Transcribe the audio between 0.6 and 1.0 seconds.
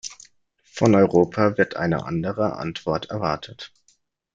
Von